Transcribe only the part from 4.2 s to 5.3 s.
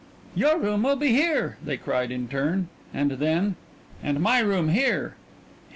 room here!"